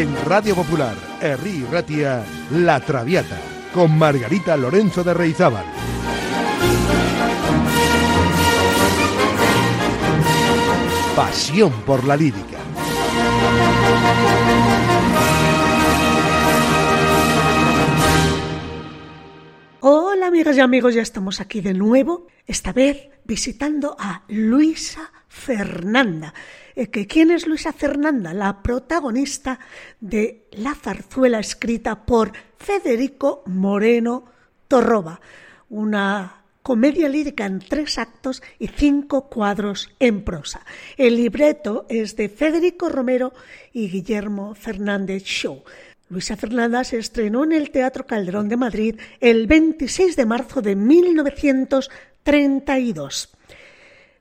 [0.00, 3.38] En Radio Popular, Herri Ratia, La Traviata,
[3.74, 5.66] con Margarita Lorenzo de Reizábal.
[11.14, 12.56] Pasión por la lírica.
[19.80, 26.32] Hola amigas y amigos, ya estamos aquí de nuevo, esta vez visitando a Luisa Fernanda.
[26.88, 28.32] Que ¿Quién es Luisa Fernanda?
[28.32, 29.60] La protagonista
[30.00, 34.24] de la zarzuela escrita por Federico Moreno
[34.66, 35.20] Torroba,
[35.68, 40.64] una comedia lírica en tres actos y cinco cuadros en prosa.
[40.96, 43.34] El libreto es de Federico Romero
[43.74, 45.62] y Guillermo Fernández Show.
[46.08, 50.76] Luisa Fernanda se estrenó en el Teatro Calderón de Madrid el 26 de marzo de
[50.76, 53.36] 1932.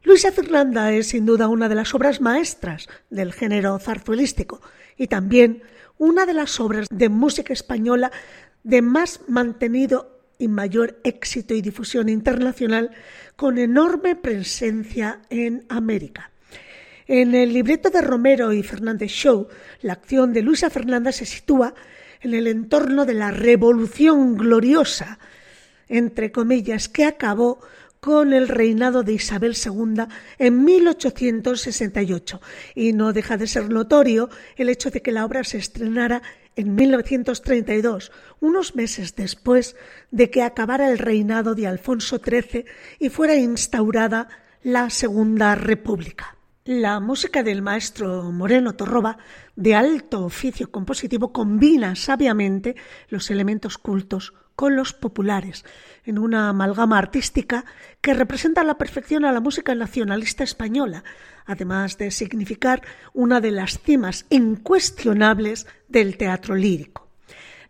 [0.03, 4.61] Luisa Fernanda es sin duda una de las obras maestras del género zarzuelístico
[4.95, 5.61] y también
[5.97, 8.09] una de las obras de música española
[8.63, 12.91] de más mantenido y mayor éxito y difusión internacional
[13.35, 16.31] con enorme presencia en América.
[17.05, 19.49] En el libreto de Romero y Fernández Show,
[19.81, 21.73] la acción de Luisa Fernanda se sitúa
[22.21, 25.19] en el entorno de la revolución gloriosa,
[25.89, 27.59] entre comillas, que acabó
[27.99, 30.03] con el reinado de Isabel II
[30.37, 32.41] en 1868
[32.75, 36.21] y no deja de ser notorio el hecho de que la obra se estrenara
[36.55, 39.75] en 1932, unos meses después
[40.11, 42.65] de que acabara el reinado de Alfonso XIII
[42.99, 44.27] y fuera instaurada
[44.63, 46.35] la Segunda República.
[46.65, 49.17] La música del maestro Moreno Torroba,
[49.55, 52.75] de alto oficio compositivo, combina sabiamente
[53.07, 55.63] los elementos cultos con los populares,
[56.03, 57.63] en una amalgama artística
[58.01, 61.05] que representa la perfección a la música nacionalista española,
[61.45, 62.81] además de significar
[63.13, 67.07] una de las cimas incuestionables del teatro lírico.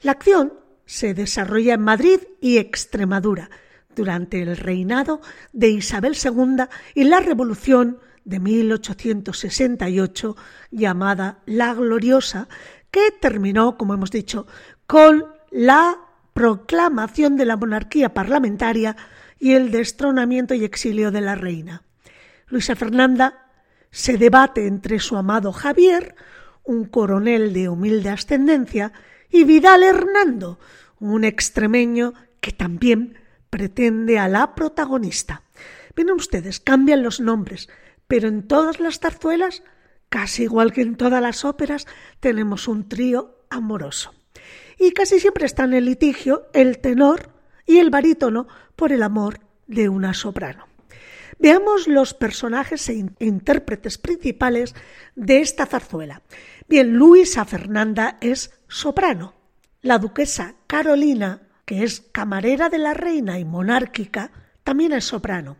[0.02, 0.54] La acción
[0.88, 3.52] se desarrolla en Madrid y Extremadura
[3.96, 5.22] durante el reinado
[5.54, 6.64] de Isabel II
[6.96, 10.36] y la Revolución de 1868
[10.72, 12.50] llamada La Gloriosa,
[12.90, 14.48] que terminó, como hemos dicho,
[14.88, 18.96] con la proclamación de la monarquía parlamentaria
[19.40, 21.84] y el destronamiento y exilio de la reina.
[22.48, 23.46] Luisa Fernanda
[23.92, 26.16] se debate entre su amado Javier,
[26.64, 28.92] un coronel de humilde ascendencia,
[29.30, 30.60] y Vidal Hernando,
[31.00, 33.18] un extremeño que también
[33.50, 35.44] pretende a la protagonista.
[35.96, 37.70] Ven ustedes, cambian los nombres,
[38.08, 39.64] pero en todas las zarzuelas,
[40.10, 41.88] casi igual que en todas las óperas,
[42.20, 44.14] tenemos un trío amoroso.
[44.80, 47.30] Y casi siempre está en el litigio el tenor
[47.66, 50.68] y el barítono por el amor de una soprano.
[51.38, 54.74] Veamos los personajes e intérpretes principales
[55.16, 56.22] de esta zarzuela.
[56.68, 59.34] Bien, Luisa Fernanda es soprano.
[59.82, 64.32] La duquesa Carolina, que es camarera de la reina y monárquica,
[64.64, 65.58] también es soprano.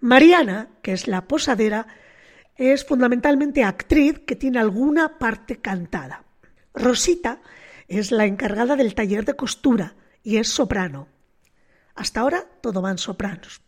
[0.00, 1.86] Mariana, que es la posadera,
[2.56, 6.24] es fundamentalmente actriz que tiene alguna parte cantada.
[6.74, 7.40] Rosita
[7.88, 11.08] es la encargada del taller de costura y es soprano.
[11.94, 13.62] Hasta ahora todo van sopranos.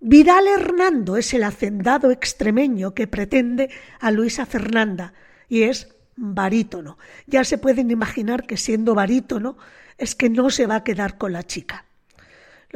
[0.00, 5.14] Vidal Hernando es el hacendado extremeño que pretende a Luisa Fernanda
[5.48, 6.98] y es barítono.
[7.26, 9.56] Ya se pueden imaginar que siendo barítono
[9.96, 11.86] es que no se va a quedar con la chica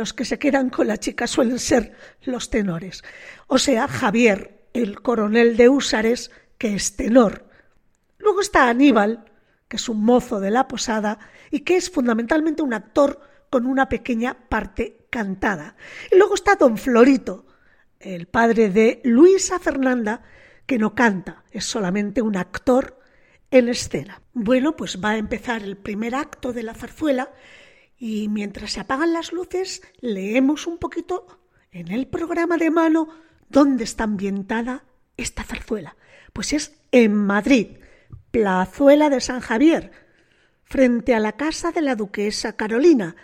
[0.00, 3.04] los que se quedan con la chica suelen ser los tenores.
[3.46, 7.44] O sea, Javier, el coronel de Húsares, que es tenor.
[8.18, 9.26] Luego está Aníbal,
[9.70, 11.20] que es un mozo de la posada
[11.52, 13.20] y que es fundamentalmente un actor
[13.50, 15.76] con una pequeña parte cantada.
[16.10, 17.46] Y luego está don Florito,
[18.00, 20.24] el padre de Luisa Fernanda,
[20.66, 22.98] que no canta, es solamente un actor
[23.52, 24.20] en escena.
[24.32, 27.30] Bueno, pues va a empezar el primer acto de la zarzuela
[27.96, 31.28] y mientras se apagan las luces leemos un poquito
[31.70, 33.08] en el programa de mano
[33.48, 34.82] dónde está ambientada
[35.16, 35.94] esta zarzuela.
[36.32, 37.76] Pues es en Madrid,
[38.30, 39.90] Plazuela de San Javier,
[40.62, 43.16] frente a la casa de la duquesa Carolina,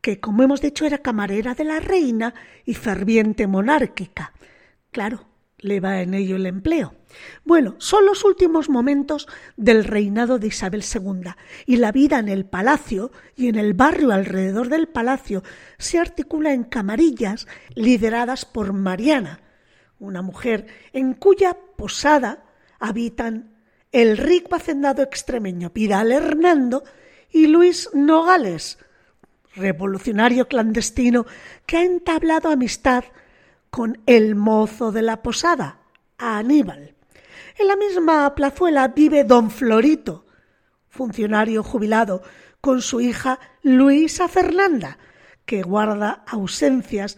[0.00, 2.34] que como hemos dicho era camarera de la reina
[2.64, 4.32] y ferviente monárquica.
[4.90, 5.26] Claro,
[5.58, 6.94] le va en ello el empleo.
[7.44, 11.30] Bueno, son los últimos momentos del reinado de Isabel II
[11.66, 15.42] y la vida en el palacio y en el barrio alrededor del palacio
[15.78, 19.40] se articula en camarillas lideradas por Mariana,
[19.98, 22.44] una mujer en cuya posada
[22.78, 23.53] habitan
[23.94, 26.82] el rico hacendado extremeño Pidal Hernando
[27.30, 28.76] y Luis Nogales,
[29.54, 31.26] revolucionario clandestino
[31.64, 33.04] que ha entablado amistad
[33.70, 35.78] con el mozo de la posada,
[36.18, 36.96] Aníbal.
[37.56, 40.26] En la misma plazuela vive don Florito,
[40.88, 42.22] funcionario jubilado,
[42.60, 44.98] con su hija Luisa Fernanda,
[45.46, 47.16] que guarda ausencias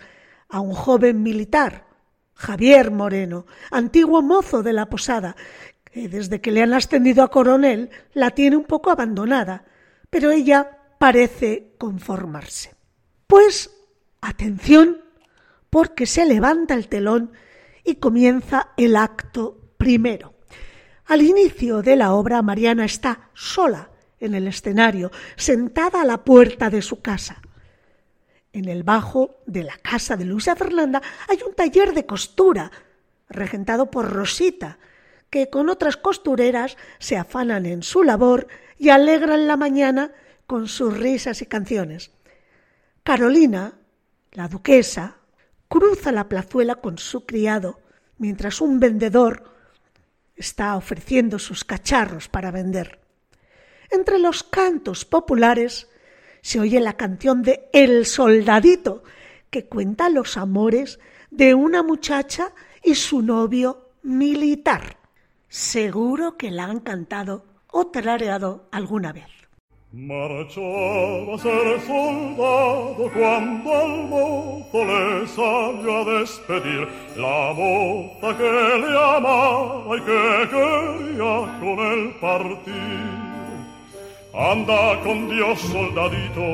[0.50, 1.86] a un joven militar,
[2.34, 5.36] Javier Moreno, antiguo mozo de la posada,
[5.96, 9.64] que desde que le han ascendido a coronel la tiene un poco abandonada,
[10.10, 12.74] pero ella parece conformarse.
[13.26, 13.74] Pues
[14.20, 15.00] atención,
[15.70, 17.32] porque se levanta el telón
[17.82, 20.34] y comienza el acto primero.
[21.06, 23.88] Al inicio de la obra, Mariana está sola
[24.20, 27.40] en el escenario, sentada a la puerta de su casa.
[28.52, 32.70] En el bajo de la casa de Luisa Fernanda hay un taller de costura,
[33.30, 34.78] regentado por Rosita,
[35.36, 38.48] que con otras costureras se afanan en su labor
[38.78, 40.12] y alegran la mañana
[40.46, 42.10] con sus risas y canciones.
[43.02, 43.74] Carolina,
[44.32, 45.18] la duquesa,
[45.68, 47.80] cruza la plazuela con su criado,
[48.16, 49.52] mientras un vendedor
[50.36, 52.98] está ofreciendo sus cacharros para vender.
[53.90, 55.86] Entre los cantos populares
[56.40, 59.04] se oye la canción de El Soldadito,
[59.50, 60.98] que cuenta los amores
[61.30, 64.96] de una muchacha y su novio militar.
[65.56, 67.42] Seguro que la han cantado
[67.72, 69.30] o tarareado alguna vez.
[69.90, 76.86] Marchaba a ser soldado cuando al mozo le salió a despedir
[77.16, 83.08] la moza que le amaba y que quería con él partir.
[84.34, 86.48] Anda con Dios, soldadito,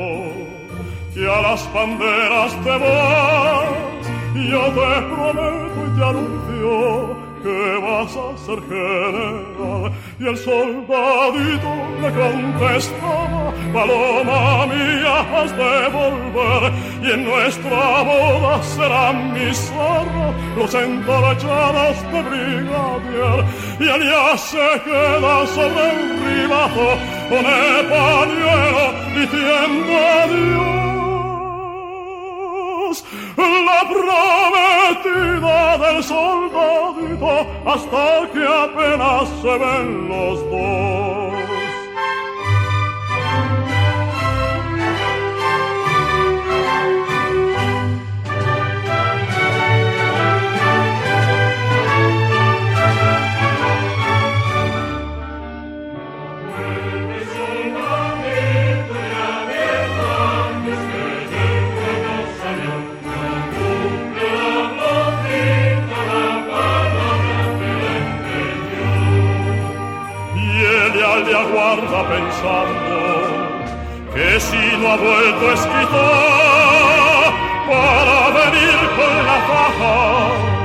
[1.13, 4.07] que a las banderas te vas.
[4.49, 9.93] Yo te prometo y te anuncio que vas a ser general.
[10.19, 16.63] Y el soldadito le contestaba, paloma mía, has de volver,
[17.03, 23.45] y en nuestra boda serán mis zorros los entorchados de brigadier,
[23.81, 26.89] y ya se queda sobre el ribazo
[27.29, 28.85] con el pañuelo
[29.15, 29.93] diciendo
[30.23, 30.93] adiós
[33.37, 35.62] la prometida
[36.03, 41.52] del soldadito hasta que apenas se ven los dos.
[71.73, 72.93] Aguarda pensando
[74.15, 77.33] que si no ha vuelto escritor
[77.67, 79.97] para venir con la faja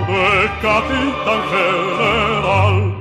[0.08, 0.28] de
[0.62, 2.97] capitán general.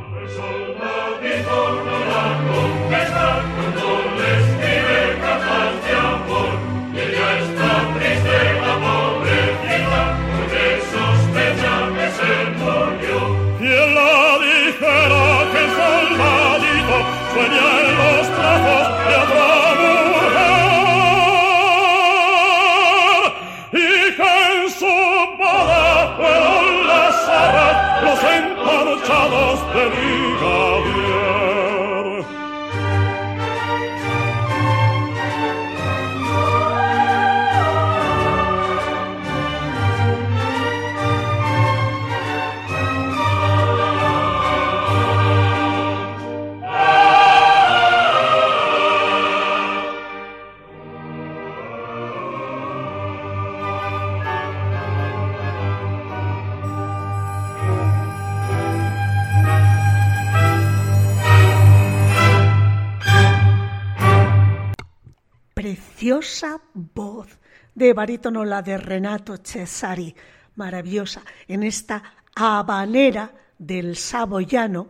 [66.06, 67.26] Preciosa voz
[67.74, 70.14] de barítono la de Renato Cesari,
[70.54, 72.00] maravillosa, en esta
[72.32, 74.86] habanera del saboyano,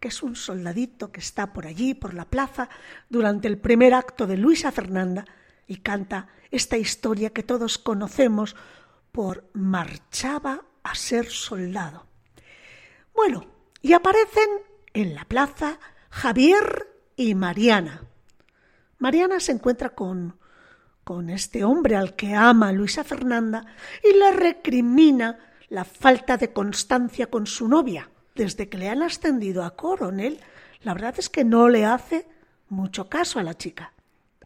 [0.00, 2.68] que es un soldadito que está por allí, por la plaza,
[3.08, 5.24] durante el primer acto de Luisa Fernanda
[5.68, 8.56] y canta esta historia que todos conocemos
[9.12, 12.08] por Marchaba a ser soldado.
[13.14, 13.46] Bueno,
[13.82, 14.48] y aparecen
[14.94, 15.78] en la plaza
[16.10, 18.02] Javier y Mariana.
[18.98, 20.40] Mariana se encuentra con,
[21.06, 23.64] con este hombre al que ama Luisa Fernanda
[24.02, 28.10] y le recrimina la falta de constancia con su novia.
[28.34, 30.40] Desde que le han ascendido a coronel,
[30.82, 32.26] la verdad es que no le hace
[32.68, 33.92] mucho caso a la chica.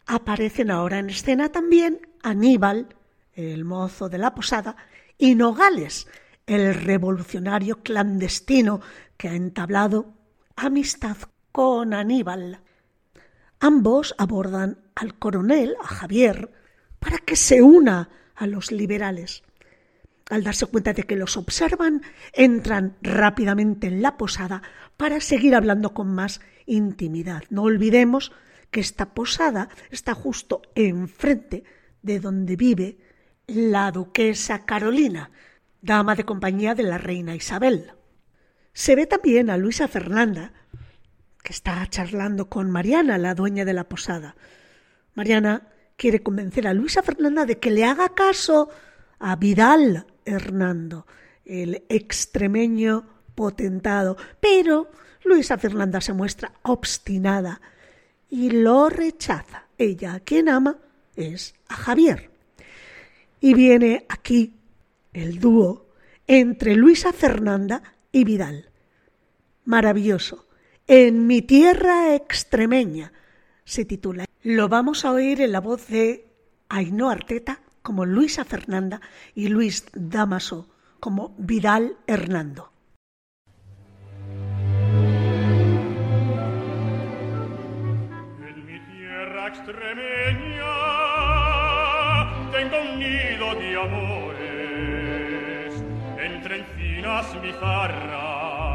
[0.04, 2.94] Aparecen ahora en escena también Aníbal,
[3.32, 4.76] el mozo de la posada,
[5.16, 6.08] y Nogales,
[6.46, 8.82] el revolucionario clandestino
[9.16, 10.12] que ha entablado
[10.56, 11.16] amistad
[11.52, 12.60] con Aníbal.
[13.60, 16.50] Ambos abordan al coronel, a Javier,
[16.98, 19.42] para que se una a los liberales.
[20.28, 22.02] Al darse cuenta de que los observan,
[22.34, 24.62] entran rápidamente en la posada
[24.98, 27.44] para seguir hablando con más intimidad.
[27.48, 28.30] No olvidemos
[28.70, 31.64] que esta posada está justo enfrente
[32.02, 32.98] de donde vive
[33.46, 35.30] la duquesa Carolina,
[35.80, 37.92] dama de compañía de la reina Isabel.
[38.74, 40.52] Se ve también a Luisa Fernanda,
[41.42, 44.36] que está charlando con Mariana, la dueña de la posada.
[45.14, 48.70] Mariana quiere convencer a Luisa Fernanda de que le haga caso
[49.18, 51.06] a Vidal Hernando,
[51.44, 54.90] el extremeño potentado, pero
[55.24, 57.60] Luisa Fernanda se muestra obstinada
[58.28, 59.66] y lo rechaza.
[59.76, 60.78] Ella, a quien ama,
[61.16, 62.30] es a Javier.
[63.40, 64.54] Y viene aquí
[65.12, 65.88] el dúo
[66.26, 68.70] entre Luisa Fernanda y Vidal.
[69.64, 70.46] Maravilloso.
[70.86, 73.12] En mi tierra extremeña
[73.64, 74.29] se titula.
[74.42, 76.26] Lo vamos a oír en la voz de
[76.70, 79.02] Ainhoa Arteta como Luisa Fernanda
[79.34, 80.66] y Luis Damaso
[80.98, 82.72] como Vidal Hernando.
[88.40, 90.72] En mi tierra extremeña
[92.50, 94.40] tengo un nido de amores
[96.16, 98.72] entre encinas bizarras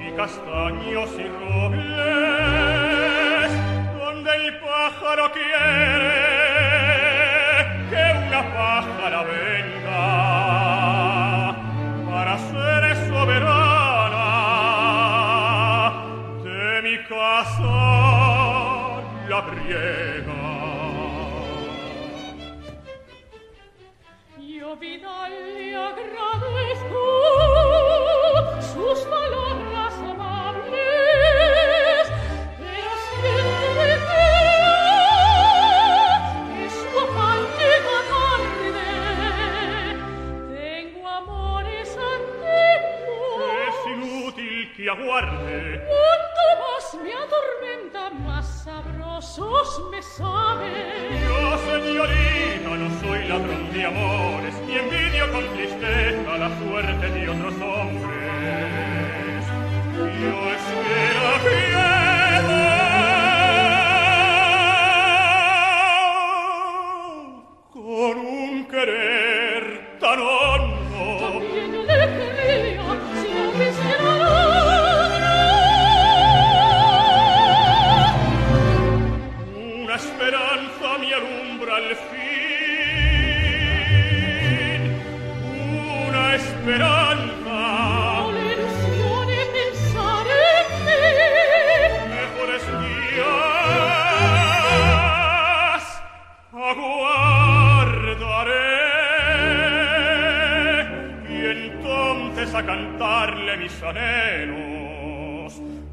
[0.00, 2.67] y castaños y robles
[4.48, 5.48] el pájaro quiere
[7.90, 10.02] que una pájara venga
[12.10, 14.28] para ser soberana
[16.44, 17.74] de mi casa
[19.28, 20.17] la briega.
[44.88, 45.84] Inútil que aguarde.
[45.86, 51.20] Cuanto más me atormenta, más sabrosos me saben.
[51.22, 57.54] Yo, señorita, no soy ladrón de amores y envidio con tristeza la suerte de otros
[57.54, 59.44] hombres.
[59.94, 62.42] Yo espero piedad
[67.72, 70.77] con un querer tan hondo.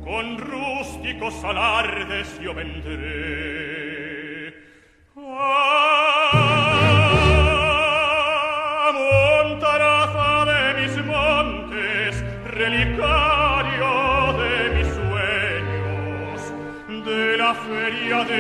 [0.03, 3.64] Con rústicos alardes yo vendré.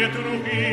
[0.05, 0.64] Petru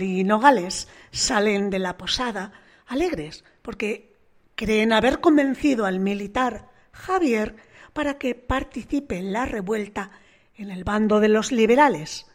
[0.00, 2.52] Y Nogales salen de la posada
[2.86, 4.12] alegres porque
[4.56, 7.54] creen haber convencido al militar Javier
[7.92, 10.10] para que participe en la revuelta
[10.56, 12.26] en el bando de los liberales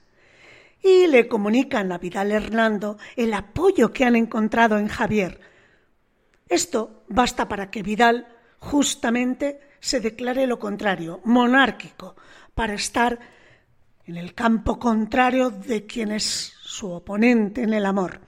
[0.82, 5.42] y le comunican a Vidal Hernando el apoyo que han encontrado en Javier.
[6.48, 8.28] Esto basta para que Vidal
[8.60, 12.16] justamente se declare lo contrario, monárquico,
[12.54, 13.20] para estar
[14.06, 18.22] en el campo contrario de quien es su oponente en el amor.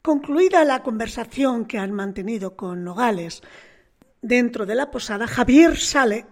[0.00, 3.42] Concluida la conversación que han mantenido con Nogales
[4.20, 6.26] dentro de la posada, Javier sale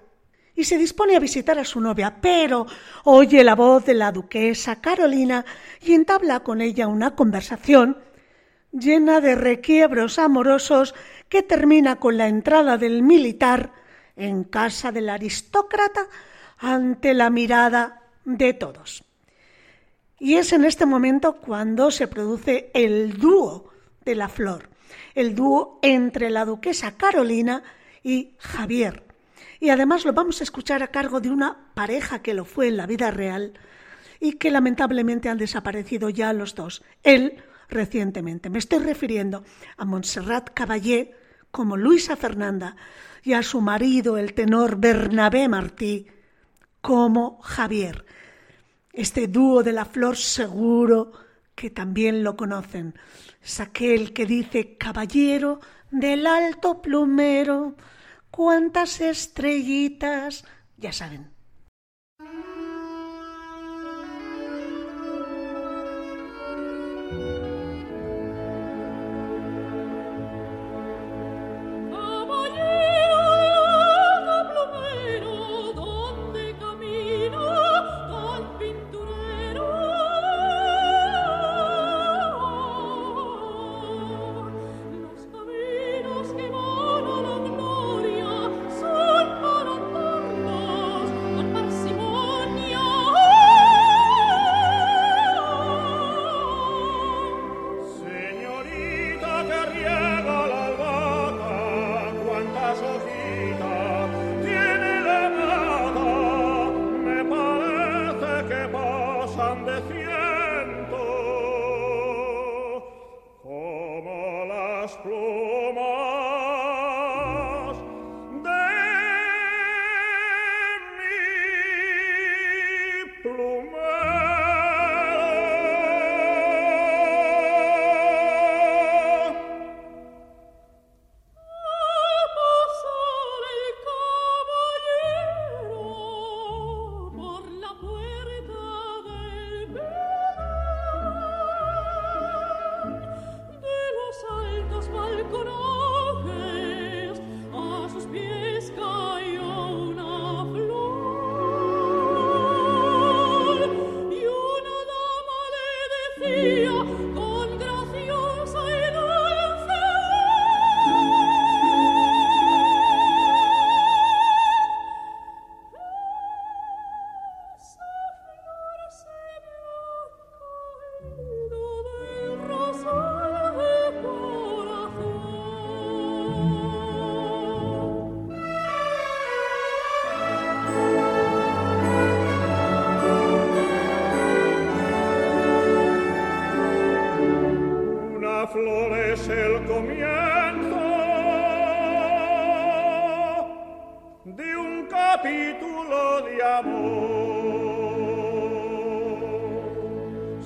[0.55, 2.67] y se dispone a visitar a su novia, pero
[3.05, 5.45] oye la voz de la duquesa Carolina
[5.81, 7.99] y entabla con ella una conversación
[8.73, 10.95] llena de requiebros amorosos
[11.29, 13.73] que termina con la entrada del militar
[14.17, 16.07] en casa del aristócrata
[16.59, 19.05] ante la mirada de todos.
[20.19, 23.71] Y es en este momento cuando se produce el dúo
[24.05, 24.69] de la flor,
[25.15, 27.63] el dúo entre la duquesa Carolina
[28.03, 29.05] y Javier.
[29.61, 32.77] Y además lo vamos a escuchar a cargo de una pareja que lo fue en
[32.77, 33.55] la vida real
[34.21, 36.83] y que lamentablemente han desaparecido ya los dos.
[37.03, 38.51] Él recientemente.
[38.51, 39.45] Me estoy refiriendo
[39.77, 41.15] a Montserrat Caballé
[41.51, 42.77] como Luisa Fernanda
[43.23, 46.07] y a su marido, el tenor Bernabé Martí,
[46.81, 48.05] como Javier.
[48.93, 51.13] Este dúo de la flor seguro
[51.55, 52.95] que también lo conocen.
[53.43, 57.77] Es aquel que dice caballero del alto plumero,
[58.31, 60.45] cuántas estrellitas,
[60.77, 61.31] ya saben.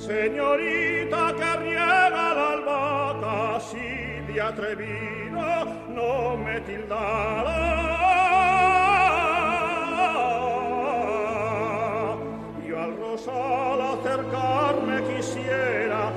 [0.06, 7.60] Señorita que riega la albahaca así de atrevido, no me tildará.
[12.68, 16.12] Yo al rosal acercarme quisiera,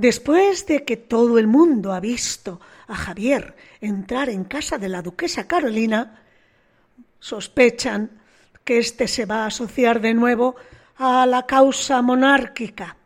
[0.00, 2.58] Después de que todo el mundo ha visto
[2.88, 6.22] a Javier entrar en casa de la duquesa Carolina,
[7.18, 8.10] sospechan
[8.64, 10.56] que éste se va a asociar de nuevo
[10.96, 12.96] a la causa monárquica.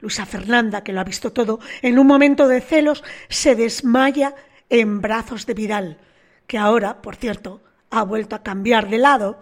[0.00, 4.34] Luisa Fernanda, que lo ha visto todo, en un momento de celos se desmaya
[4.70, 5.98] en brazos de Vidal,
[6.46, 7.60] que ahora, por cierto,
[7.90, 9.38] ha vuelto a cambiar de lado,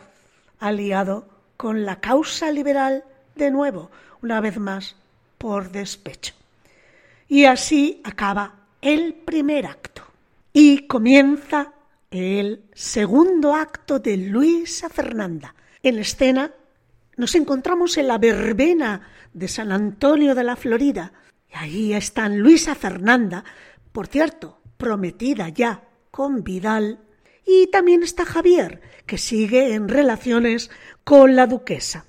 [0.59, 3.05] aliado con la causa liberal
[3.37, 4.97] de nuevo, una vez más
[5.39, 6.42] por despecho.
[7.33, 10.03] Y así acaba el primer acto.
[10.53, 11.73] Y comienza
[12.11, 15.55] el segundo acto de Luisa Fernanda.
[15.83, 16.53] En escena
[17.17, 21.15] nos encontramos en la verbena de San Antonio de la Florida.
[21.51, 23.47] Y ahí están Luisa Fernanda,
[23.93, 26.99] por cierto, prometida ya con Vidal.
[27.47, 30.71] Y también está Javier, que sigue en relaciones
[31.03, 32.05] con la duquesa.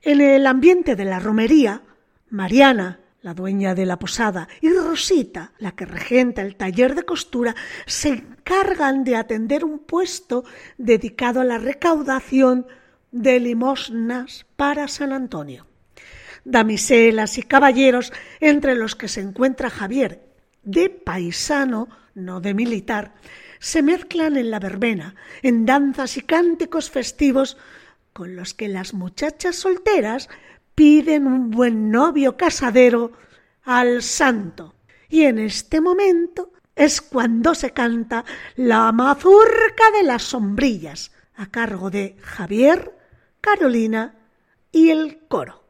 [0.00, 1.82] En el ambiente de la romería,
[2.30, 7.56] Mariana, la dueña de la posada, y Rosita, la que regenta el taller de costura,
[7.86, 10.44] se encargan de atender un puesto
[10.76, 12.66] dedicado a la recaudación
[13.12, 15.66] de limosnas para San Antonio.
[16.44, 20.20] Damiselas y caballeros, entre los que se encuentra Javier,
[20.62, 23.14] de paisano, no de militar,
[23.58, 27.56] se mezclan en la verbena, en danzas y cánticos festivos
[28.12, 30.28] con los que las muchachas solteras
[30.74, 33.12] piden un buen novio casadero
[33.64, 34.74] al santo.
[35.08, 38.24] Y en este momento es cuando se canta
[38.56, 42.96] la mazurca de las sombrillas, a cargo de Javier,
[43.40, 44.16] Carolina
[44.72, 45.63] y el coro.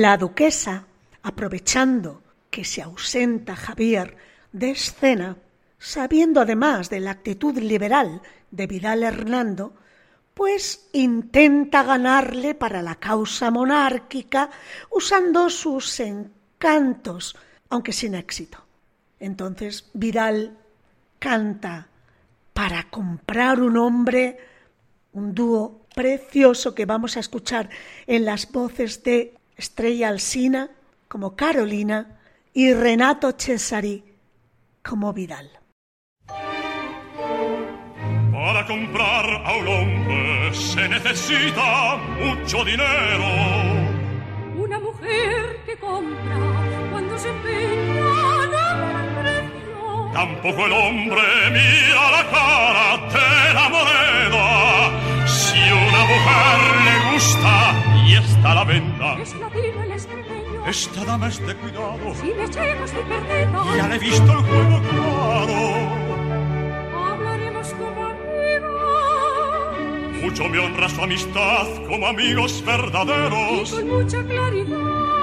[0.00, 0.86] La duquesa,
[1.22, 4.16] aprovechando que se ausenta Javier
[4.50, 5.36] de escena,
[5.78, 9.74] sabiendo además de la actitud liberal de Vidal Hernando,
[10.32, 14.48] pues intenta ganarle para la causa monárquica
[14.90, 17.36] usando sus encantos,
[17.68, 18.64] aunque sin éxito.
[19.18, 20.56] Entonces Vidal
[21.18, 21.88] canta
[22.54, 24.38] para comprar un hombre,
[25.12, 27.68] un dúo precioso que vamos a escuchar
[28.06, 30.70] en las voces de Estrella Alsina
[31.06, 32.18] como Carolina
[32.54, 34.02] y Renato Cesari
[34.82, 35.50] como Vidal.
[38.32, 43.28] Para comprar a un hombre se necesita mucho dinero.
[44.56, 46.38] Una mujer que compra
[46.90, 48.06] cuando se empeña
[48.92, 50.10] buen precio.
[50.14, 54.69] Tampoco el hombre mira la cara de la moneda.
[56.10, 57.54] Mujer le gusta
[58.06, 60.66] y está a la venta, Es latino el extremeño.
[60.66, 62.14] esta dama es de cuidado.
[62.20, 65.58] Si le echemos de perdido, Ya le he visto el juego claro.
[67.12, 69.78] hablaremos como amigos.
[70.22, 73.70] Mucho me honra su amistad como amigos Y verdaderos.
[73.70, 75.19] con mucha claridad.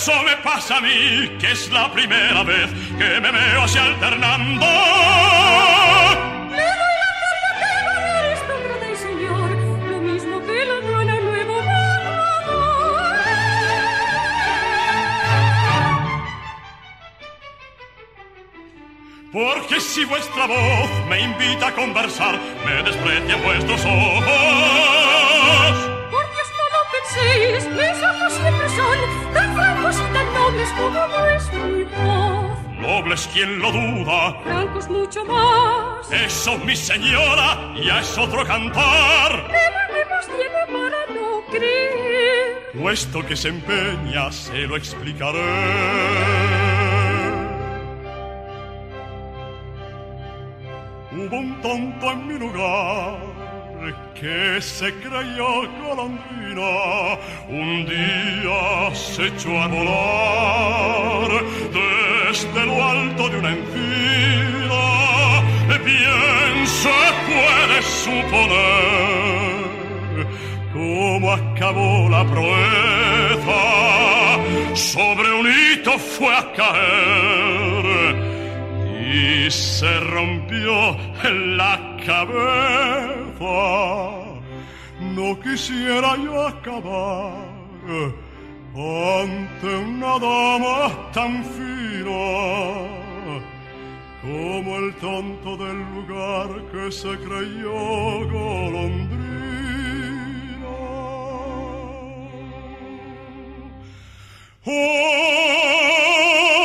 [0.00, 4.64] Eso me pasa a mí, que es la primera vez que me veo así alternando.
[6.50, 9.50] Le doy la carga que barrer aristócrata y señor,
[9.90, 11.54] lo mismo que ladrón al nuevo.
[19.32, 24.24] Porque si vuestra voz me invita a conversar, me desprecian vuestros ojos.
[26.12, 29.18] Por Dios no lo penséis, mis ojos siempre son
[30.48, 32.58] nobles como vuestra voz.
[32.80, 36.10] Nobles quien lo duda, Francos mucho más.
[36.12, 39.48] eso mi señora ya es otro cantar.
[39.48, 42.70] Tenemos tiempo para no creer.
[42.80, 45.38] Puesto que se empeña, se lo explicaré.
[51.12, 53.37] Hubo un tonto en mi lugar
[54.14, 57.18] que se creyó golondrina.
[57.48, 61.30] Un día se echó a volar
[61.72, 64.84] desde lo alto de una encina.
[65.84, 69.18] Bien se puede suponer
[70.72, 73.60] cómo acabó la proeza.
[74.74, 78.16] Sobre un hito fue a caer
[79.12, 80.96] y se rompió
[81.56, 83.17] la cabeza.
[83.40, 87.32] No quisiera yo acabar
[88.74, 92.98] ante una dama tan fina
[94.22, 99.28] como el tonto del lugar que se creyó golondrina.
[104.66, 106.57] ¡Oh!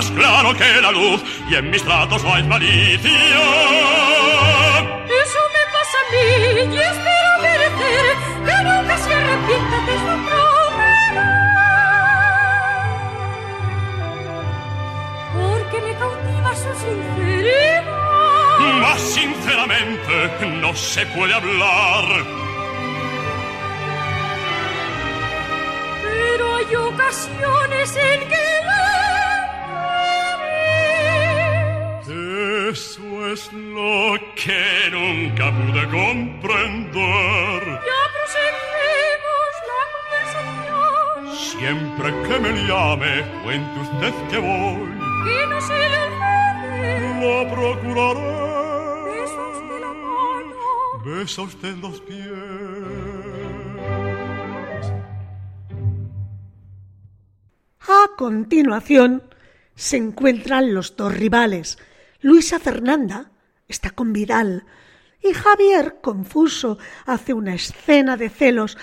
[0.00, 3.10] Más claro que la luz y en mis tratos no hay malicia.
[5.22, 6.26] Eso me pasa a mí
[6.74, 8.04] y espero merecer
[8.46, 11.24] que nunca se arrepienta de su promesa.
[15.34, 17.84] Porque me cautiva su sinceridad.
[18.80, 20.14] Más sinceramente
[20.62, 22.04] no se puede hablar.
[26.02, 28.39] Pero hay ocasiones en que
[33.00, 37.62] Eso es lo que nunca pude comprender.
[37.64, 41.32] Ya proseguimos la conversación.
[41.34, 44.90] Siempre que me llame, cuente usted que voy.
[45.24, 46.92] Que no se le olvide.
[47.22, 48.32] Lo procuraré.
[49.12, 50.56] Besa usted la mano.
[51.02, 52.28] Besa usted los pies.
[57.80, 59.22] A continuación
[59.74, 61.78] se encuentran los dos rivales.
[62.22, 63.30] Luisa Fernanda
[63.66, 64.66] está con Vidal
[65.22, 68.76] y Javier, confuso, hace una escena de celos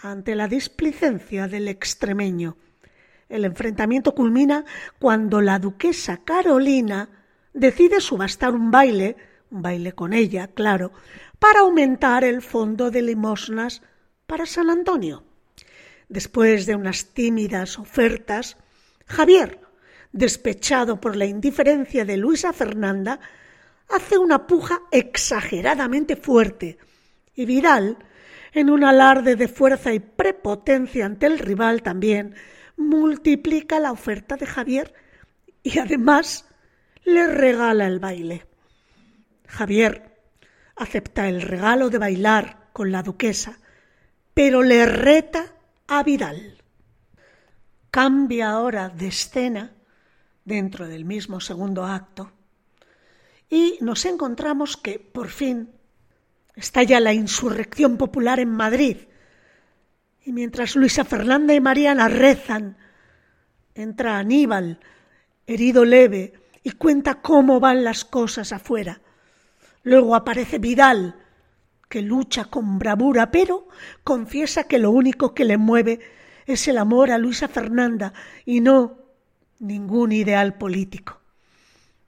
[0.00, 2.56] ante la displicencia del extremeño.
[3.28, 4.64] El enfrentamiento culmina
[5.00, 7.08] cuando la duquesa Carolina
[7.52, 9.16] decide subastar un baile,
[9.50, 10.92] un baile con ella, claro,
[11.40, 13.82] para aumentar el fondo de limosnas
[14.26, 15.24] para San Antonio.
[16.08, 18.56] Después de unas tímidas ofertas,
[19.06, 19.63] Javier,
[20.14, 23.18] despechado por la indiferencia de Luisa Fernanda,
[23.88, 26.78] hace una puja exageradamente fuerte
[27.34, 27.98] y Vidal,
[28.52, 32.36] en un alarde de fuerza y prepotencia ante el rival también,
[32.76, 34.94] multiplica la oferta de Javier
[35.64, 36.48] y además
[37.04, 38.46] le regala el baile.
[39.48, 40.16] Javier
[40.76, 43.58] acepta el regalo de bailar con la duquesa,
[44.32, 45.56] pero le reta
[45.88, 46.62] a Vidal.
[47.90, 49.73] Cambia ahora de escena
[50.44, 52.32] dentro del mismo segundo acto
[53.48, 55.70] y nos encontramos que por fin
[56.54, 58.96] estalla la insurrección popular en Madrid
[60.24, 62.78] y mientras Luisa Fernanda y Mariana rezan,
[63.74, 64.80] entra Aníbal,
[65.46, 66.32] herido leve,
[66.62, 69.02] y cuenta cómo van las cosas afuera.
[69.82, 71.16] Luego aparece Vidal,
[71.90, 73.68] que lucha con bravura, pero
[74.02, 76.00] confiesa que lo único que le mueve
[76.46, 78.14] es el amor a Luisa Fernanda
[78.46, 79.03] y no
[79.58, 81.20] ningún ideal político.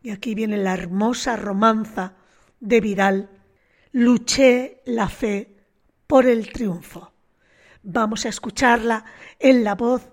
[0.03, 2.15] Y aquí viene la hermosa romanza
[2.61, 3.31] de Vidal,
[3.93, 5.57] Luché la fe
[6.07, 7.13] por el triunfo.
[7.83, 9.05] Vamos a escucharla
[9.39, 10.11] en la voz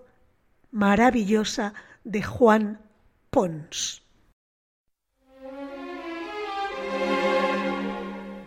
[0.71, 1.73] maravillosa
[2.03, 2.79] de Juan
[3.29, 4.03] Pons.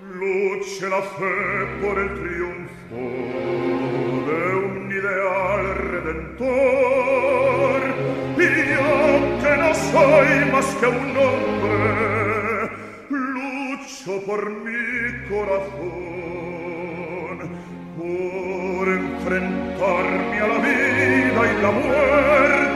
[0.00, 2.96] Luce la fe por el triunfo
[4.26, 6.95] de un ideal redentor.
[9.92, 12.70] Soy más que un hombre,
[13.08, 15.76] lucho por mi corazón,
[17.96, 22.75] por enfrentarme a la vida y la muerte.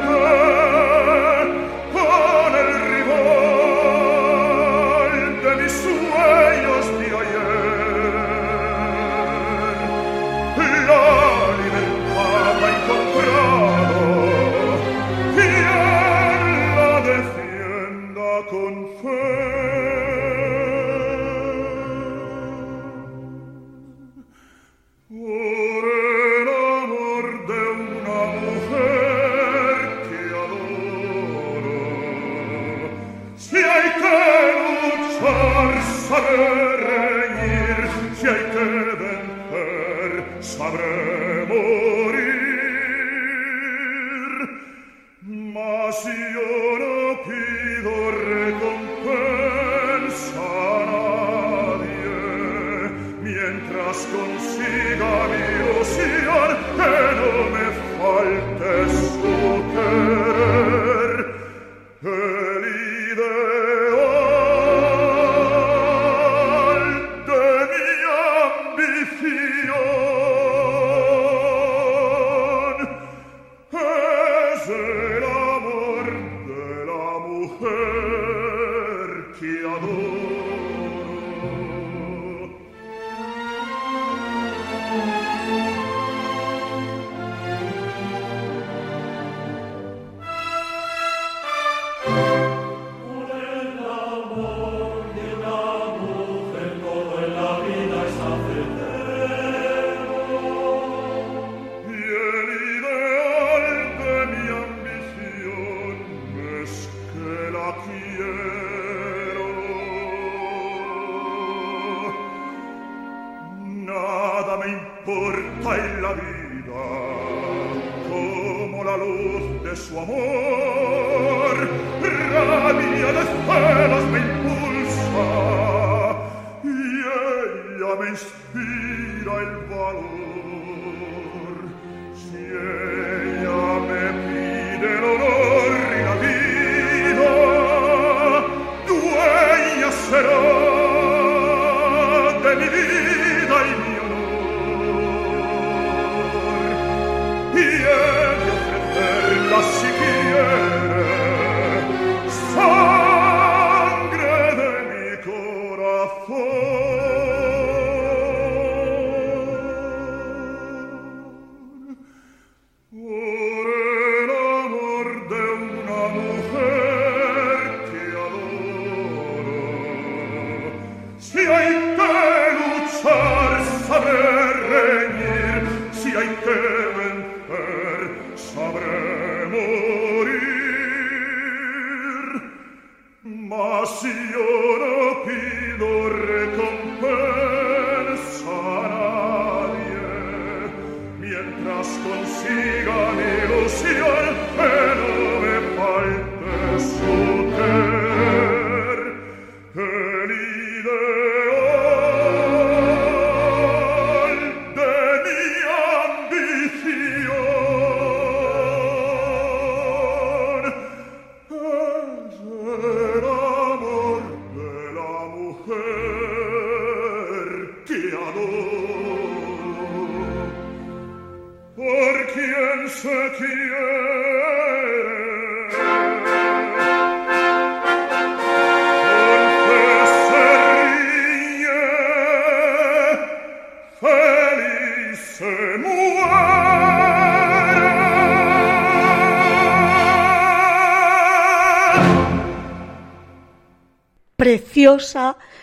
[54.02, 55.44] sconfigami,
[55.78, 58.59] o Sion, che non me falta.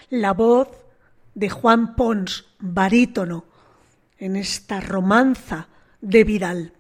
[0.10, 0.70] La voz
[1.36, 3.46] de Juan Pons, barítono,
[4.18, 5.68] en esta romanza
[6.02, 6.74] de Vidal.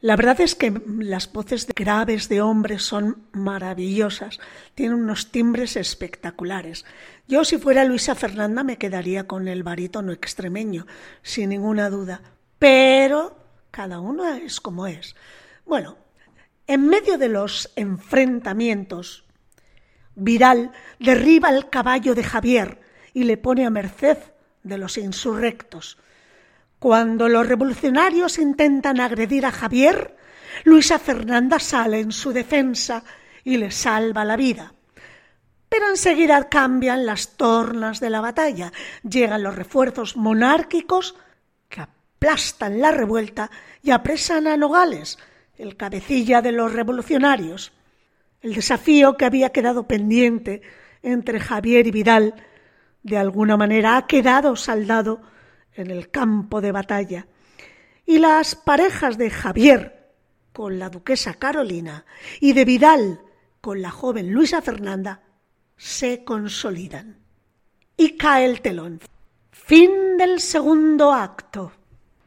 [0.00, 4.40] La verdad es que las voces graves de hombres son maravillosas,
[4.74, 6.84] tienen unos timbres espectaculares.
[7.28, 10.86] Yo si fuera Luisa Fernanda me quedaría con el barítono extremeño,
[11.22, 12.20] sin ninguna duda,
[12.58, 13.36] pero
[13.70, 15.14] cada uno es como es.
[15.64, 15.96] Bueno,
[16.66, 19.24] en medio de los enfrentamientos
[20.14, 22.80] Viral derriba el caballo de Javier
[23.14, 24.18] y le pone a merced
[24.62, 25.98] de los insurrectos.
[26.78, 30.16] Cuando los revolucionarios intentan agredir a Javier,
[30.64, 33.04] Luisa Fernanda sale en su defensa
[33.44, 34.74] y le salva la vida.
[35.68, 38.72] Pero enseguida cambian las tornas de la batalla.
[39.08, 41.14] Llegan los refuerzos monárquicos
[41.68, 43.50] que aplastan la revuelta
[43.82, 45.18] y apresan a Nogales,
[45.56, 47.72] el cabecilla de los revolucionarios.
[48.42, 50.62] El desafío que había quedado pendiente
[51.02, 52.34] entre Javier y Vidal
[53.02, 55.22] de alguna manera ha quedado saldado
[55.74, 57.26] en el campo de batalla.
[58.04, 60.10] Y las parejas de Javier
[60.52, 62.04] con la duquesa Carolina
[62.40, 63.20] y de Vidal
[63.60, 65.22] con la joven Luisa Fernanda
[65.76, 67.18] se consolidan.
[67.96, 69.00] Y cae el telón.
[69.50, 71.72] Fin del segundo acto.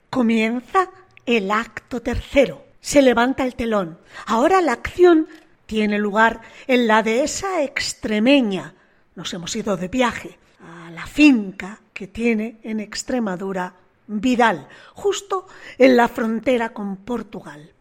[0.09, 0.89] Comienza
[1.26, 2.66] el acto tercero.
[2.80, 3.99] Se levanta el telón.
[4.28, 5.28] Ahora la acción
[5.66, 8.74] tiene lugar en la dehesa extremeña.
[9.16, 13.74] Nos hemos ido de viaje a la finca que tiene en Extremadura
[14.07, 15.47] Vidal, justo
[15.78, 17.72] en la frontera con Portugal.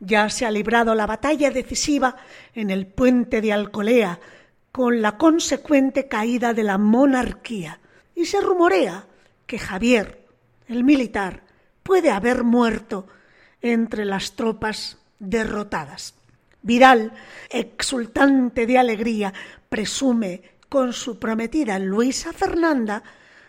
[0.00, 2.16] Ya se ha librado la batalla decisiva
[2.54, 4.18] en el puente de Alcolea,
[4.72, 7.78] con la consecuente caída de la monarquía,
[8.14, 9.06] y se rumorea
[9.46, 10.26] que Javier,
[10.66, 11.42] el militar,
[11.82, 13.06] puede haber muerto
[13.60, 16.14] entre las tropas derrotadas.
[16.62, 17.12] Vidal,
[17.50, 19.32] exultante de alegría,
[19.68, 23.02] presume con su prometida Luisa Fernanda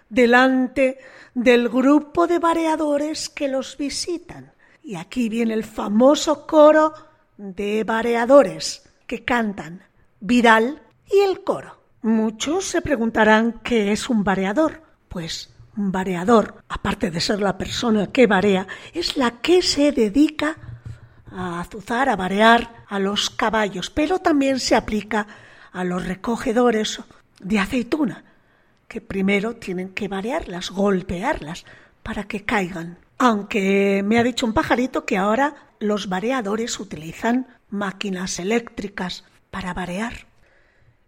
[0.09, 0.97] delante
[1.33, 4.51] del grupo de vareadores que los visitan.
[4.83, 6.93] Y aquí viene el famoso coro
[7.37, 9.83] de vareadores que cantan
[10.19, 11.79] Vidal y el coro.
[12.01, 14.81] Muchos se preguntarán qué es un vareador.
[15.07, 20.57] Pues un vareador, aparte de ser la persona que varea, es la que se dedica
[21.35, 25.27] a azuzar, a varear a los caballos, pero también se aplica
[25.71, 27.01] a los recogedores
[27.39, 28.23] de aceituna,
[28.87, 31.65] que primero tienen que varearlas, golpearlas,
[32.03, 32.97] para que caigan.
[33.17, 40.27] Aunque me ha dicho un pajarito que ahora los vareadores utilizan máquinas eléctricas para varear.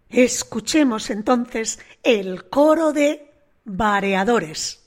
[0.09, 3.31] Escuchemos entonces el coro de
[3.65, 4.84] vareadores.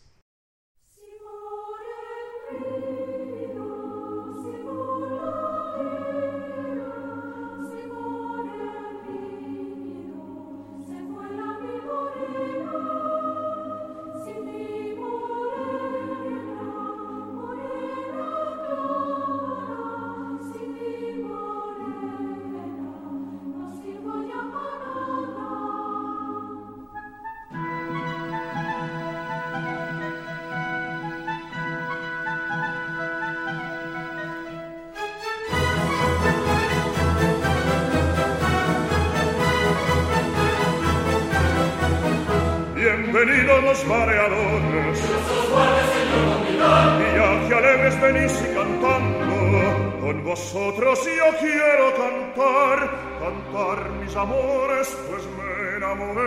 [54.09, 56.23] Mis amores, pues me enamoré.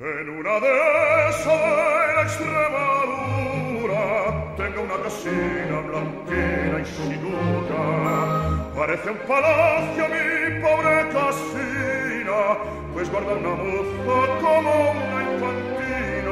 [0.00, 0.70] En una de
[2.14, 4.04] la Extremadura
[4.56, 7.82] tengo una casina blanquina y sin duda
[8.76, 12.40] parece un palacio mi pobre casina
[12.94, 16.27] pues guarda una moza como una infantina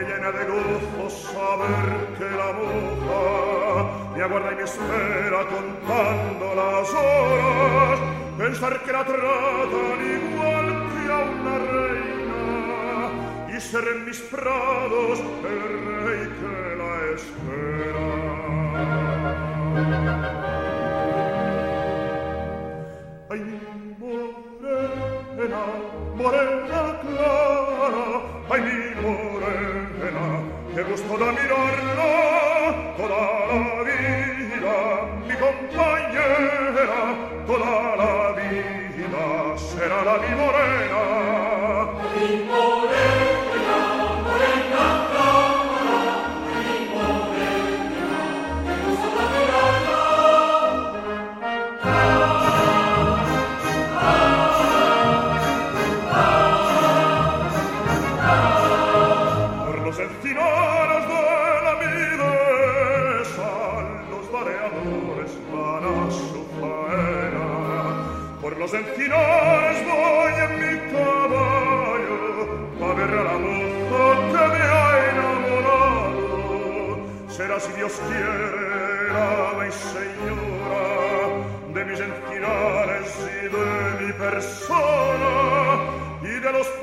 [0.00, 6.90] me llena de gozo saber que la boca me aguarda y me espera contando las
[6.90, 8.00] horas.
[8.38, 13.10] Pensar que la tratan igual que a una reina
[13.54, 18.10] y ser en mis prados el rey que la espera.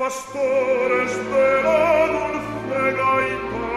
[0.08, 1.82] pastores de la
[2.16, 3.70] dulce gaita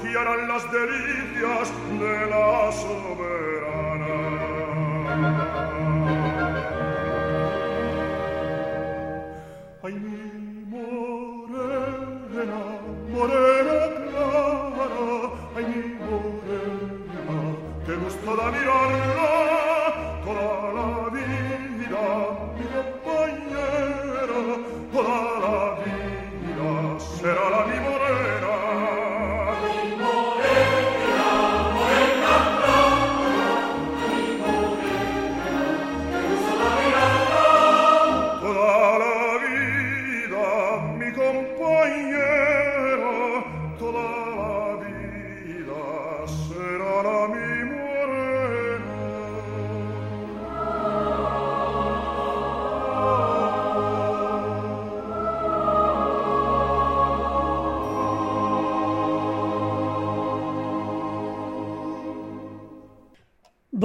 [0.00, 1.66] que harán las delicias
[2.00, 4.16] de la soberana.
[9.82, 10.24] Ay, mi
[10.74, 12.60] morena,
[13.14, 13.78] morena
[14.08, 15.06] clara,
[15.56, 17.36] ay, mi morena,
[17.84, 19.32] que gusta da mirarla
[20.24, 22.25] toda la vida.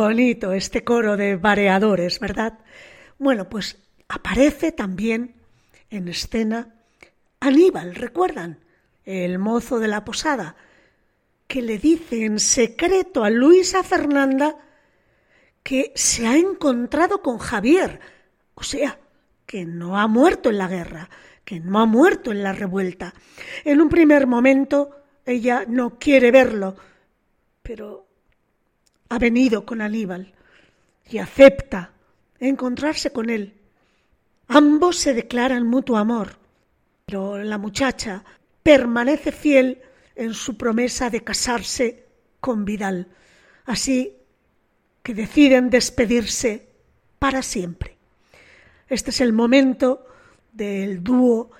[0.02, 2.58] Bonito este coro de vareadores, ¿verdad?
[3.20, 3.78] Bueno, pues
[4.10, 5.36] aparece también
[5.92, 6.74] en escena
[7.40, 8.58] Aníbal, ¿recuerdan?
[9.06, 10.56] El mozo de la posada,
[11.46, 14.56] que le dice en secreto a Luisa Fernanda
[15.62, 18.00] que se ha encontrado con Javier,
[18.56, 18.98] o sea,
[19.46, 21.12] que no ha muerto en la guerra,
[21.46, 23.14] que no ha muerto en la revuelta.
[23.64, 26.76] En un primer momento ella no quiere verlo,
[27.62, 28.11] pero
[29.12, 30.32] ha venido con Aníbal
[31.10, 31.92] y acepta
[32.40, 33.54] encontrarse con él.
[34.48, 36.38] Ambos se declaran mutuo amor,
[37.06, 38.24] pero la muchacha
[38.64, 39.82] permanece fiel
[40.16, 42.06] en su promesa de casarse
[42.40, 43.10] con Vidal.
[43.66, 44.16] Así
[45.04, 46.70] que deciden despedirse
[47.20, 47.98] para siempre.
[48.88, 50.06] Este es el momento
[50.54, 51.52] del dúo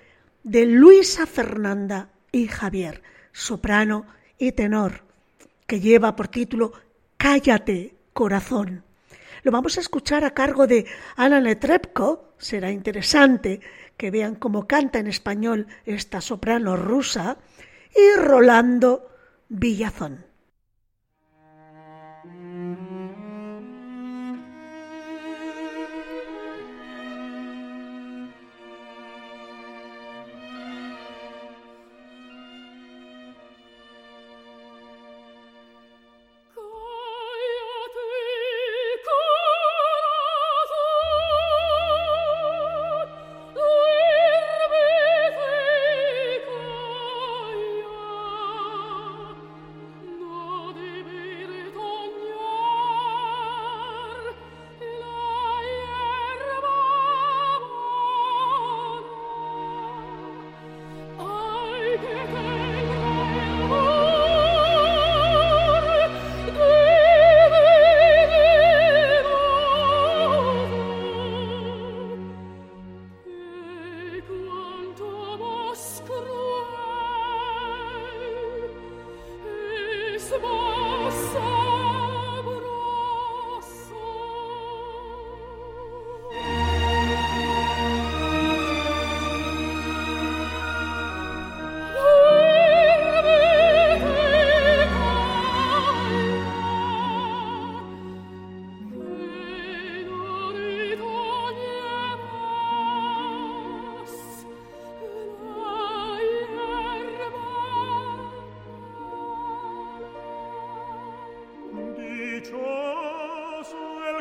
[0.42, 4.06] de Luisa Fernanda y Javier, soprano
[4.38, 5.04] y tenor,
[5.68, 6.72] que lleva por título
[7.22, 8.84] Cállate, corazón.
[9.44, 12.34] Lo vamos a escuchar a cargo de Ana Netrebko.
[12.40, 13.62] Será interesante
[13.96, 17.38] que vean cómo canta en español esta soprano rusa.
[17.96, 19.08] Y Rolando
[19.50, 20.31] Villazón.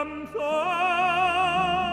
[0.00, 1.89] am sorry.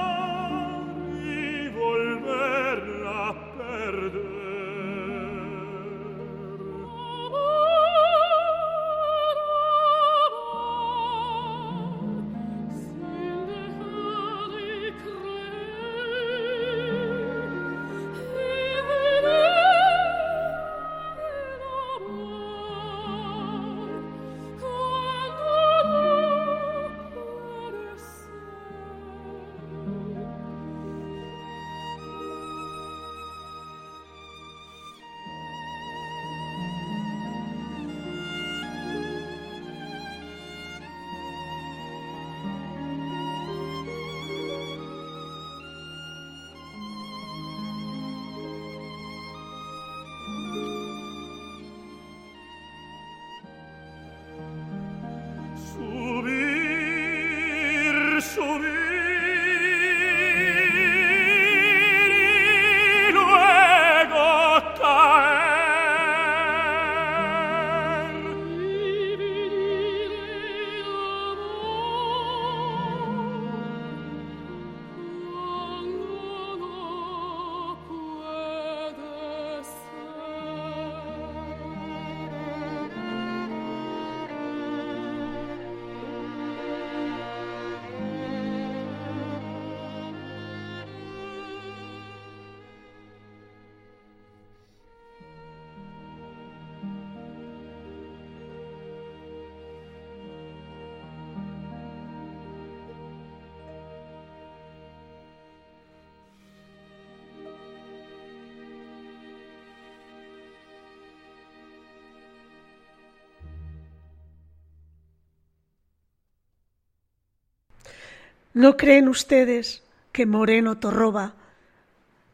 [118.57, 121.35] ¿No creen ustedes que Moreno Torroba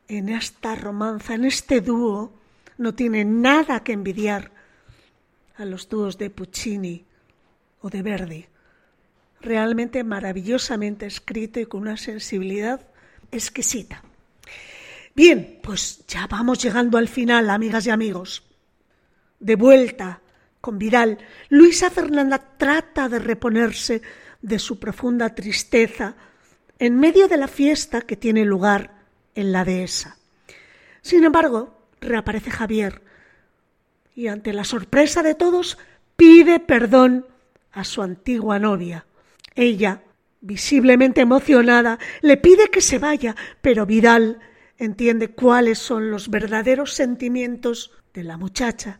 [0.07, 2.31] en esta romanza, en este dúo,
[2.77, 4.51] no tiene nada que envidiar
[5.57, 7.03] a los dúos de Puccini
[7.81, 8.45] o de Verdi?
[9.41, 12.87] Realmente maravillosamente escrito y con una sensibilidad
[13.29, 14.01] exquisita.
[15.13, 18.43] Bien, pues ya vamos llegando al final, amigas y amigos.
[19.41, 20.21] De vuelta
[20.61, 21.17] con Vidal,
[21.49, 24.01] Luisa Fernanda trata de reponerse
[24.43, 26.15] de su profunda tristeza
[26.77, 28.91] en medio de la fiesta que tiene lugar
[29.33, 30.17] en la dehesa.
[31.01, 33.01] Sin embargo, reaparece Javier
[34.13, 35.79] y ante la sorpresa de todos
[36.15, 37.25] pide perdón
[37.71, 39.05] a su antigua novia.
[39.55, 40.03] Ella,
[40.41, 44.39] visiblemente emocionada, le pide que se vaya, pero Vidal
[44.77, 48.99] entiende cuáles son los verdaderos sentimientos de la muchacha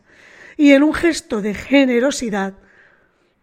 [0.56, 2.54] y en un gesto de generosidad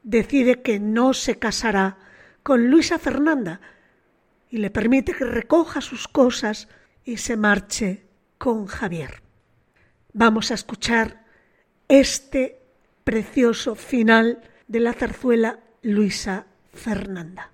[0.04, 1.98] decide que no se casará
[2.44, 3.62] con Luisa Fernanda
[4.50, 6.68] y le permite que recoja sus cosas
[7.04, 8.06] y se marche
[8.38, 9.22] con Javier.
[10.14, 11.26] Vamos a escuchar
[11.88, 12.62] este
[13.04, 17.52] precioso final de la zarzuela Luisa Fernanda.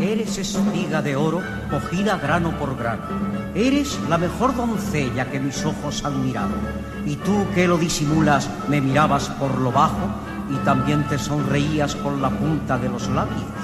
[0.00, 3.02] Eres espiga de oro cogida grano por grano.
[3.54, 6.54] Eres la mejor doncella que mis ojos han mirado.
[7.06, 10.08] Y tú que lo disimulas me mirabas por lo bajo
[10.50, 13.63] y también te sonreías con la punta de los labios.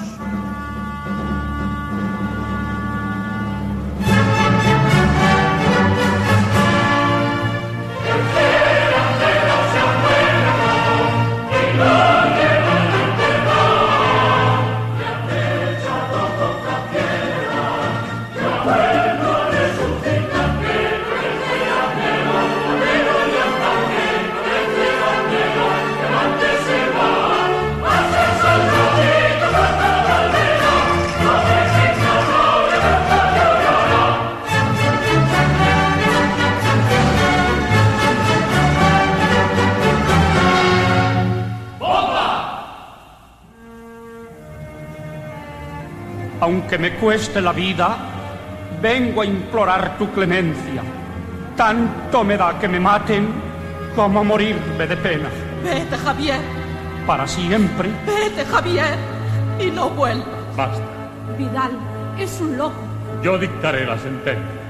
[47.01, 47.97] Cueste la vida,
[48.79, 50.83] vengo a implorar tu clemencia.
[51.57, 53.27] Tanto me da que me maten
[53.95, 55.29] como morirme de pena.
[55.63, 56.39] Vete, Javier.
[57.07, 57.89] Para siempre.
[58.05, 58.95] Vete, Javier.
[59.59, 60.27] Y no vuelvas.
[60.55, 60.83] Basta.
[61.37, 61.71] Vidal
[62.19, 62.79] es un loco.
[63.23, 64.60] Yo dictaré la sentencia.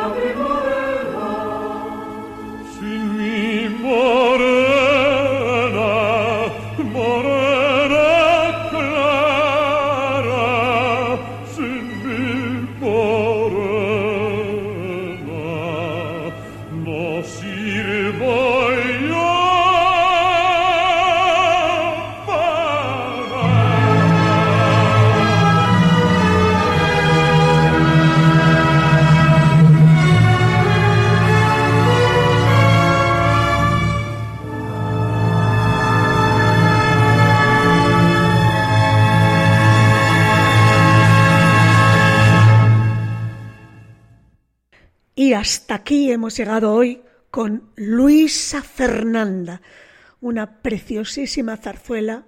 [0.00, 0.49] Sin
[46.12, 49.62] hemos llegado hoy con Luisa Fernanda,
[50.20, 52.26] una preciosísima zarzuela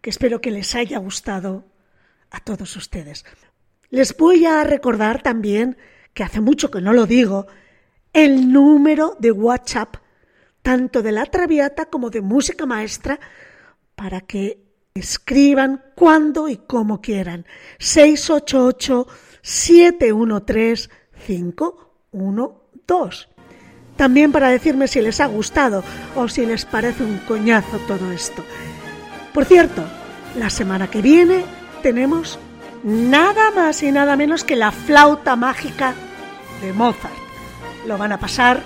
[0.00, 1.64] que espero que les haya gustado
[2.30, 3.24] a todos ustedes.
[3.90, 5.76] Les voy a recordar también,
[6.14, 7.46] que hace mucho que no lo digo,
[8.12, 9.96] el número de WhatsApp,
[10.62, 13.18] tanto de la Traviata como de Música Maestra,
[13.94, 14.62] para que
[14.94, 17.46] escriban cuando y como quieran.
[22.86, 23.26] 688-713-512.
[23.96, 25.84] También para decirme si les ha gustado
[26.16, 28.42] o si les parece un coñazo todo esto.
[29.32, 29.84] Por cierto,
[30.36, 31.44] la semana que viene
[31.82, 32.38] tenemos
[32.82, 35.94] nada más y nada menos que la flauta mágica
[36.60, 37.14] de Mozart.
[37.86, 38.62] Lo van a pasar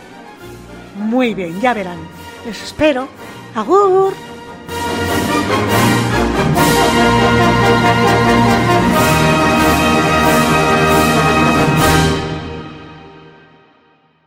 [0.96, 1.98] muy bien, ya verán.
[2.46, 3.08] Les espero.
[3.54, 4.12] Agur.